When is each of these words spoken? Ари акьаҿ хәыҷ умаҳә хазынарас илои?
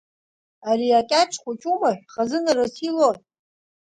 Ари 0.69 0.89
акьаҿ 0.99 1.31
хәыҷ 1.41 1.61
умаҳә 1.73 2.03
хазынарас 2.13 2.75
илои? 2.89 3.17